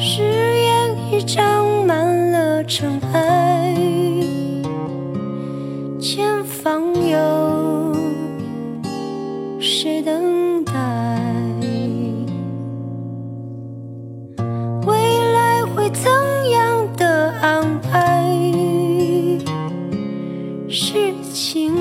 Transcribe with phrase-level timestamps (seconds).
[0.00, 3.74] 誓言已长满了尘埃，
[6.00, 7.92] 前方有
[9.58, 10.72] 谁等待？
[14.86, 14.96] 未
[15.32, 16.08] 来会怎
[16.52, 18.24] 样的安排？
[20.68, 21.74] 是情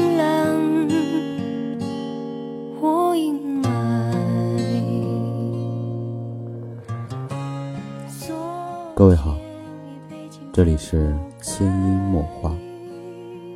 [10.57, 12.51] 这里是千音墨画，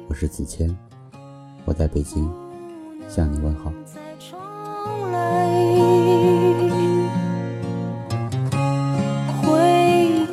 [0.08, 0.70] 我是子谦，
[1.66, 2.32] 我在北京
[3.10, 3.74] 向你问好。
[9.42, 9.58] 回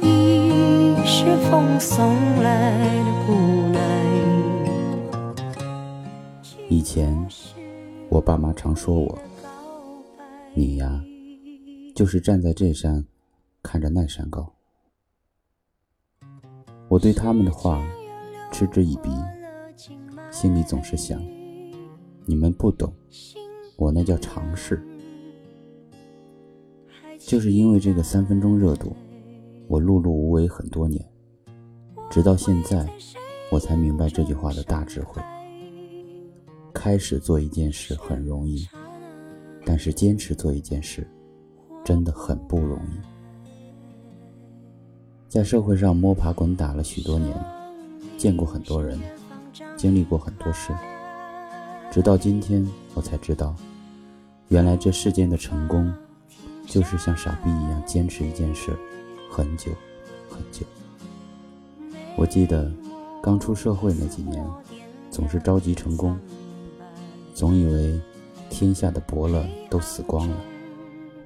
[0.03, 3.81] 忆是风送来的无奈。
[6.69, 7.17] 以前
[8.11, 9.19] 我爸妈常说我，
[10.53, 11.03] 你呀，
[11.95, 13.07] 就是站在这山
[13.63, 14.58] 看着那山高。
[16.89, 17.87] 我对他们的话
[18.51, 19.11] 嗤之以鼻，
[20.31, 21.23] 心里总是想，
[22.25, 22.91] 你们不懂，
[23.77, 24.83] 我那叫尝试。
[27.19, 28.97] 就是因为这个三分钟热度，
[29.67, 31.05] 我碌碌无为很多年，
[32.09, 32.89] 直到现在，
[33.53, 35.21] 我才明白这句话的大智慧。
[36.73, 38.67] 开始做一件事很容易，
[39.67, 41.07] 但是坚持做一件事，
[41.85, 43.18] 真的很不容易。
[45.29, 47.37] 在社会上摸爬滚打了许多年，
[48.17, 48.99] 见过很多人，
[49.77, 50.73] 经历过很多事，
[51.93, 53.55] 直到今天，我才知道，
[54.49, 55.93] 原来这世间的成功，
[56.67, 58.75] 就是像傻逼一样坚持一件事，
[59.31, 59.71] 很久，
[60.31, 60.65] 很久。
[62.17, 62.73] 我记得
[63.23, 64.43] 刚出社会那几年，
[65.11, 66.19] 总是着急成功，
[67.35, 68.01] 总以为
[68.49, 70.37] 天下的伯乐都死光了，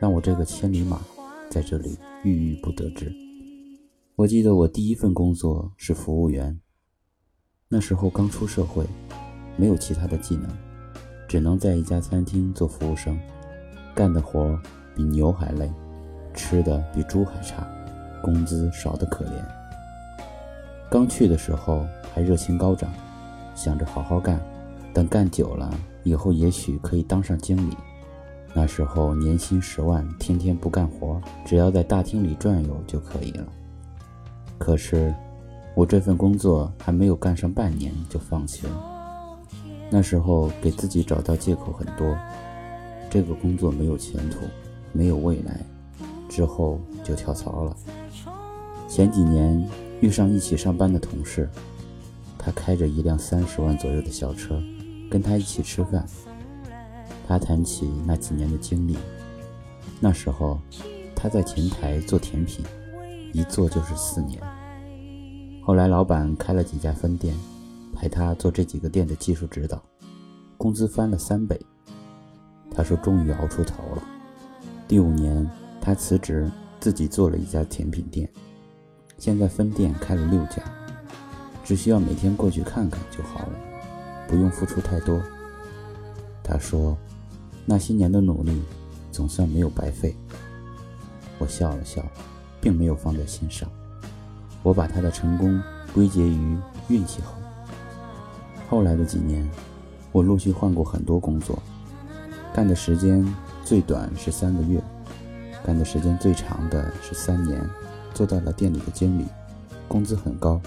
[0.00, 1.00] 让我这个千里马
[1.48, 3.14] 在这里郁郁不得志。
[4.14, 6.60] 我记得我第一份工作是服务员，
[7.66, 8.84] 那时候刚出社会，
[9.56, 10.50] 没有其他的技能，
[11.26, 13.18] 只能在一家餐厅做服务生，
[13.94, 14.60] 干的活
[14.94, 15.72] 比牛还累，
[16.34, 17.66] 吃的比猪还差，
[18.22, 19.30] 工资少得可怜。
[20.90, 22.92] 刚去的时候还热情高涨，
[23.54, 24.38] 想着好好干，
[24.92, 25.72] 等干久了
[26.02, 27.74] 以后也许可以当上经理。
[28.54, 33.46] 那时候年薪十万，天天不干活，只要在大厅里转悠就可以了。
[34.62, 35.12] 可是，
[35.74, 39.40] 我这份工作还没有干上半年就放弃了。
[39.90, 42.16] 那时候给自己找到借口很多，
[43.10, 44.38] 这个工作没有前途，
[44.92, 45.60] 没有未来，
[46.28, 47.76] 之后就跳槽了。
[48.88, 49.68] 前几年
[50.00, 51.50] 遇上一起上班的同事，
[52.38, 54.62] 他开着一辆三十万左右的小车，
[55.10, 56.06] 跟他一起吃饭。
[57.26, 58.96] 他谈起那几年的经历，
[59.98, 60.60] 那时候
[61.16, 62.64] 他在前台做甜品。
[63.32, 64.40] 一做就是四年。
[65.64, 67.34] 后来老板开了几家分店，
[67.94, 69.82] 派他做这几个店的技术指导，
[70.56, 71.60] 工资翻了三倍。
[72.74, 74.02] 他说终于熬出头了。
[74.88, 75.48] 第五年，
[75.80, 76.50] 他辞职，
[76.80, 78.28] 自己做了一家甜品店，
[79.18, 80.62] 现在分店开了六家，
[81.64, 83.52] 只需要每天过去看看就好了，
[84.26, 85.20] 不用付出太多。
[86.42, 86.96] 他说，
[87.64, 88.60] 那些年的努力，
[89.12, 90.16] 总算没有白费。
[91.38, 92.02] 我笑了笑。
[92.62, 93.68] 并没有放在心上，
[94.62, 95.60] 我把他的成功
[95.92, 96.56] 归结于
[96.88, 97.34] 运气好。
[98.70, 99.46] 后来的几年，
[100.12, 101.60] 我陆续换过很多工作，
[102.54, 103.26] 干的时间
[103.64, 104.80] 最短是三个月，
[105.64, 107.68] 干的时间最长的是三年，
[108.14, 109.26] 做到了店里的经理，
[109.88, 110.60] 工资很高，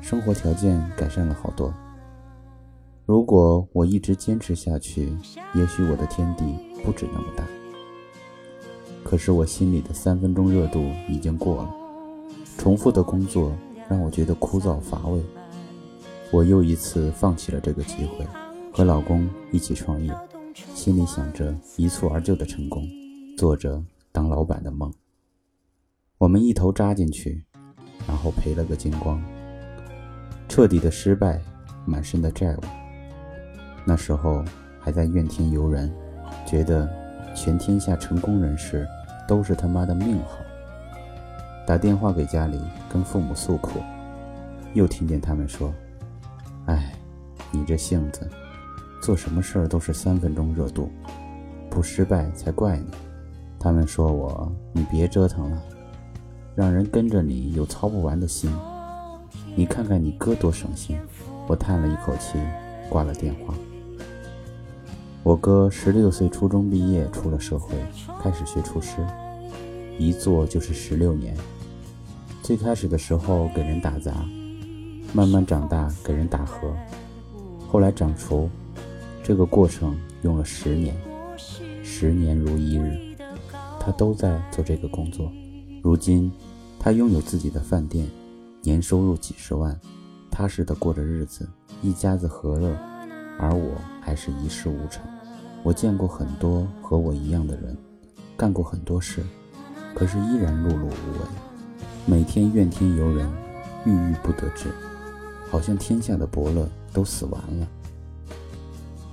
[0.00, 1.72] 生活条件改善了好多。
[3.04, 5.16] 如果我一直坚持下去，
[5.54, 6.44] 也许我的天地
[6.82, 7.44] 不止那么大。
[9.06, 11.70] 可是我心里的三分钟热度已经过了，
[12.58, 13.52] 重复的工作
[13.88, 15.22] 让我觉得枯燥乏味。
[16.32, 18.26] 我又一次放弃了这个机会，
[18.72, 20.12] 和老公一起创业，
[20.74, 22.84] 心里想着一蹴而就的成功，
[23.38, 23.80] 做着
[24.10, 24.92] 当老板的梦。
[26.18, 27.44] 我们一头扎进去，
[28.08, 29.22] 然后赔了个精光，
[30.48, 31.40] 彻底的失败，
[31.84, 32.60] 满身的债务。
[33.86, 34.44] 那时候
[34.80, 35.94] 还在怨天尤人，
[36.44, 36.90] 觉得
[37.36, 38.84] 全天下成功人士。
[39.26, 40.38] 都是他妈的命好。
[41.66, 43.80] 打电话给家里跟父母诉苦，
[44.72, 45.74] 又听见他们说
[46.66, 46.92] ：“哎，
[47.50, 48.30] 你这性子，
[49.02, 50.88] 做什么事儿都是三分钟热度，
[51.68, 52.92] 不失败才怪呢。”
[53.58, 55.60] 他们说我：“你别折腾了，
[56.54, 58.48] 让人跟着你有操不完的心。
[59.56, 60.96] 你看看你哥多省心。”
[61.48, 62.38] 我叹了一口气，
[62.88, 63.54] 挂了电话。
[65.26, 67.74] 我哥十六岁初中毕业，出了社会，
[68.22, 69.04] 开始学厨师，
[69.98, 71.36] 一做就是十六年，
[72.44, 74.24] 最开始的时候给人打杂，
[75.12, 76.72] 慢慢长大给人打荷，
[77.66, 78.48] 后来长厨，
[79.20, 80.94] 这个过程用了十年，
[81.82, 82.96] 十年如一日，
[83.80, 85.28] 他都在做这个工作。
[85.82, 86.30] 如今，
[86.78, 88.08] 他拥有自己的饭店，
[88.62, 89.76] 年收入几十万，
[90.30, 91.48] 踏实的过着日子，
[91.82, 92.78] 一家子和乐，
[93.40, 95.02] 而我还是一事无成。
[95.66, 97.76] 我见过很多和我一样的人，
[98.36, 99.20] 干过很多事，
[99.96, 101.26] 可是依然碌碌无为。
[102.04, 103.28] 每天怨天尤人，
[103.84, 104.70] 郁郁不得志，
[105.50, 107.66] 好像天下的伯乐都死完了。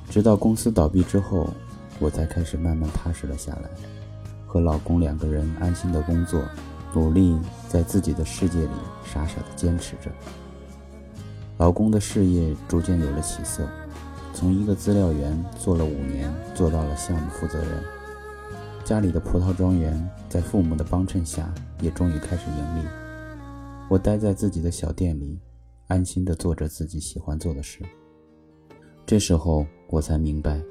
[0.07, 1.49] 直到公司倒闭之后，
[1.97, 3.67] 我才开始慢慢踏实了下来，
[4.45, 6.39] 和老公两个人安心的工作，
[6.93, 7.35] 努力
[7.67, 10.11] 在自己的世界里傻傻的坚持着。
[11.57, 13.67] 老公的事业逐渐有了起色，
[14.43, 17.81] 从一个资料员做了五年，做到了项目负责人。
[18.83, 19.97] 家里的葡萄庄园
[20.27, 21.49] 在父母的帮衬下，
[21.79, 22.85] 也终于开始盈利。
[23.89, 25.39] 我待在自己的小店里，
[25.87, 27.83] 安心地做着自己喜欢做的事。
[29.05, 30.61] 这时候我才明白，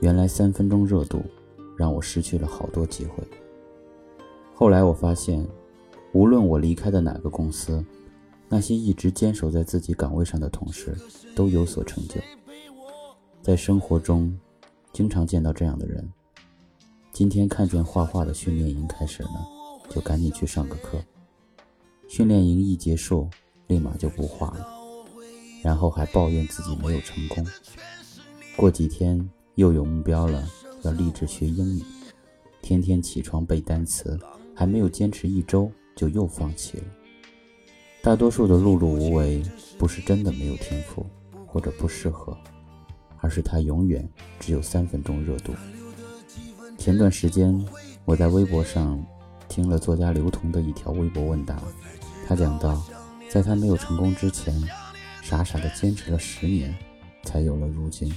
[0.00, 1.22] 原来三分钟热度
[1.76, 3.22] 让我失去了好多机会。
[4.54, 5.46] 后来我发现，
[6.14, 7.84] 无论我离开的哪个公司，
[8.48, 10.96] 那些一直坚守在自己岗位上的同事
[11.34, 12.14] 都有所成就。
[13.46, 14.36] 在生活中，
[14.92, 16.04] 经常见到这样的人。
[17.12, 19.30] 今天看见画画的训练营开始了，
[19.88, 21.00] 就赶紧去上个课。
[22.08, 23.30] 训练营一结束，
[23.68, 24.66] 立马就不画了，
[25.62, 27.46] 然后还抱怨自己没有成功。
[28.56, 30.44] 过几天又有目标了，
[30.82, 31.84] 要立志学英语，
[32.62, 34.18] 天天起床背单词，
[34.56, 36.84] 还没有坚持一周就又放弃了。
[38.02, 39.40] 大多数的碌碌无为，
[39.78, 41.06] 不是真的没有天赋
[41.46, 42.36] 或者不适合，
[43.26, 44.08] 而是他永远
[44.38, 45.52] 只有三分钟热度。
[46.78, 47.60] 前段时间，
[48.04, 49.04] 我在微博上
[49.48, 51.60] 听了作家刘同的一条微博问答，
[52.24, 52.80] 他讲到，
[53.28, 54.54] 在他没有成功之前，
[55.22, 56.72] 傻傻的坚持了十年，
[57.24, 58.14] 才有了如今。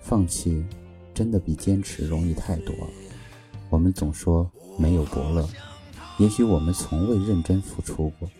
[0.00, 0.64] 放弃
[1.12, 2.72] 真的比坚持容易太多。
[3.70, 5.48] 我们总说没有伯乐，
[6.18, 8.30] 也许我们从未认真付出过。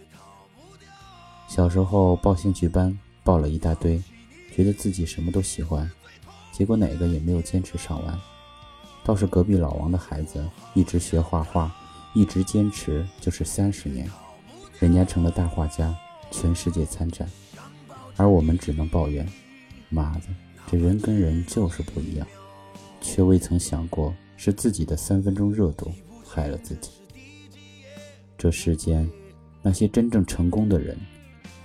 [1.49, 4.01] 小时候报兴趣班，报了一大堆，
[4.57, 5.87] 觉得自己什么都喜欢，
[6.51, 8.19] 结果哪个也没有坚持上完。
[9.05, 10.43] 倒是隔壁老王的孩子
[10.73, 11.71] 一直学画画，
[12.15, 14.11] 一直坚持就是三十年，
[14.79, 15.95] 人家成了大画家，
[16.31, 17.29] 全世界参展，
[18.17, 19.29] 而我们只能抱怨：
[19.91, 20.23] 妈的，
[20.71, 22.27] 这人跟人就是不一样，
[23.03, 25.93] 却未曾想过是自己的三分钟热度
[26.27, 26.93] 害了自己。
[28.39, 29.07] 这世间，
[29.61, 30.99] 那些真正成功的人，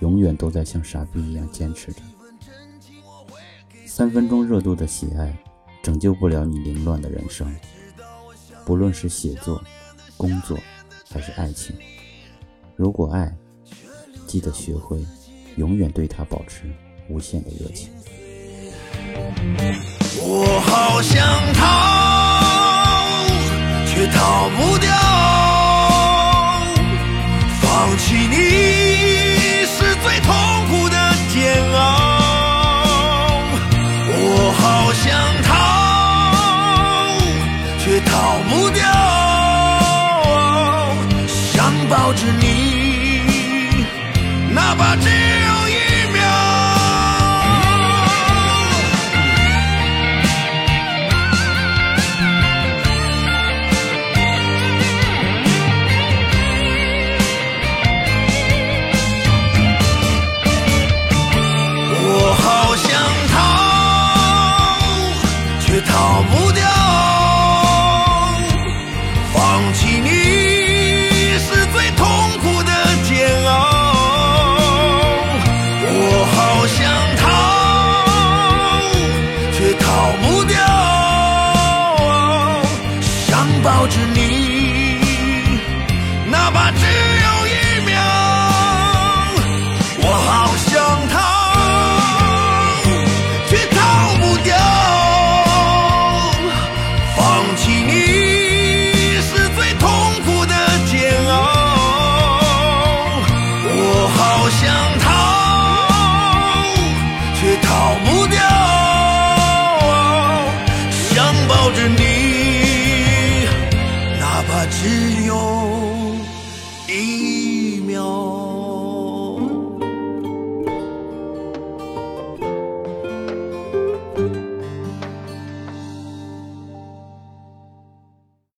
[0.00, 2.02] 永远都在像傻逼一样坚持着。
[3.94, 5.30] 三分钟热度的喜爱。
[5.82, 7.54] 拯救不了你凌乱的人生，
[8.64, 9.62] 不论是写作、
[10.16, 10.58] 工作
[11.10, 11.76] 还是爱情。
[12.74, 13.30] 如果爱，
[14.26, 15.04] 记得学会
[15.56, 16.62] 永远对他保持
[17.10, 17.90] 无限的热情。
[20.22, 21.20] 我好想
[21.52, 21.60] 逃，
[23.86, 24.90] 却逃不掉。
[27.60, 28.41] 放弃你
[42.22, 43.84] 想抱着你，
[44.54, 45.08] 哪怕只